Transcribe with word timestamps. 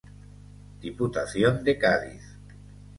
Diputación 0.85 1.53
de 1.63 1.73
Cádiz. 1.83 2.25